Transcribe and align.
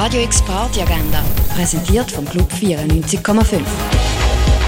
Radio 0.00 0.22
X 0.22 0.40
Party 0.42 0.80
Agenda, 0.80 1.24
präsentiert 1.56 2.08
vom 2.08 2.24
Club 2.24 2.48
94,5. 2.52 3.62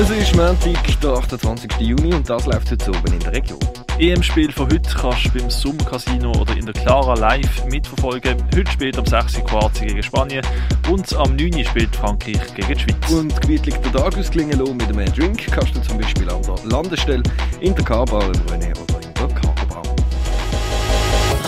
Es 0.00 0.10
ist 0.10 0.34
Montag, 0.34 1.00
der 1.00 1.10
28. 1.10 1.70
Juni 1.78 2.12
und 2.12 2.28
das 2.28 2.46
läuft 2.46 2.72
heute 2.72 2.90
oben 2.90 3.12
in 3.12 3.20
der 3.20 3.34
Region. 3.34 3.60
EM-Spiel 4.00 4.50
von 4.50 4.66
heute 4.66 4.90
kannst 4.92 5.26
du 5.26 5.38
beim 5.38 5.48
Sommercasino 5.48 6.32
oder 6.32 6.56
in 6.56 6.66
der 6.66 6.74
Clara 6.74 7.14
live 7.14 7.64
mitverfolgen. 7.66 8.42
Heute 8.56 8.72
spielt 8.72 8.98
am 8.98 9.06
6. 9.06 9.34
Kroatien 9.44 9.86
gegen 9.86 10.02
Spanien 10.02 10.44
und 10.90 11.14
am 11.14 11.36
9. 11.36 11.64
spielt 11.64 11.94
Frankreich 11.94 12.52
gegen 12.56 12.74
die 12.74 12.80
Schweiz. 12.80 13.10
Und 13.12 13.40
gemütlich 13.40 13.76
der 13.76 13.92
Tag 13.92 14.18
ausklingen 14.18 14.58
lassen 14.58 14.78
mit 14.78 14.88
einem 14.88 15.12
Drink 15.12 15.46
kannst 15.52 15.76
du 15.76 15.80
zum 15.82 15.98
Beispiel 15.98 16.28
an 16.28 16.42
der 16.42 16.56
Landestelle, 16.64 17.22
in 17.60 17.72
der 17.76 17.84
K-Bar 17.84 18.24
im 18.24 18.32
René 18.32 18.76
oder 18.76 18.99
in 18.99 18.99
der 18.99 18.99
Kagerbrau. 18.99 18.99